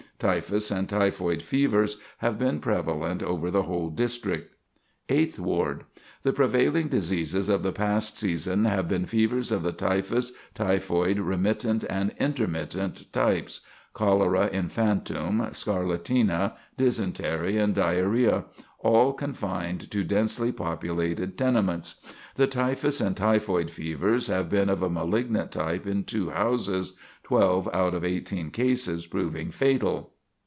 Typhus 0.17 0.69
and 0.69 0.87
typhoid 0.87 1.41
fevers 1.41 1.99
have 2.19 2.37
been 2.37 2.59
prevalent 2.59 3.23
over 3.23 3.49
the 3.49 3.63
whole 3.63 3.89
district. 3.89 4.53
Eighth 5.09 5.39
Ward: 5.39 5.83
The 6.21 6.31
prevailing 6.31 6.89
diseases 6.89 7.49
of 7.49 7.63
the 7.63 7.71
past 7.71 8.19
season 8.19 8.65
have 8.65 8.87
been 8.87 9.07
fevers 9.07 9.51
of 9.51 9.63
the 9.63 9.71
typhus, 9.71 10.31
typhoid, 10.53 11.17
remittent 11.17 11.83
and 11.89 12.13
intermittent 12.19 13.11
types, 13.11 13.61
cholera 13.93 14.47
infantum, 14.53 15.39
scarlatina, 15.53 16.53
dysentery, 16.77 17.57
and 17.57 17.73
diarrhoea, 17.73 18.45
all 18.79 19.13
confined 19.13 19.89
to 19.89 20.03
densely 20.03 20.51
populated 20.51 21.35
tenements. 21.37 21.99
The 22.35 22.47
typhus 22.47 23.01
and 23.01 23.17
typhoid 23.17 23.71
fevers 23.71 24.27
have 24.27 24.49
been 24.51 24.69
of 24.69 24.81
a 24.83 24.89
malignant 24.89 25.51
type 25.51 25.85
in 25.87 26.03
two 26.03 26.29
houses, 26.29 26.93
twelve 27.23 27.67
out 27.73 27.93
of 27.93 28.03
eighteen 28.03 28.51
cases 28.51 29.05
proving 29.07 29.51
fatal. 29.51 30.09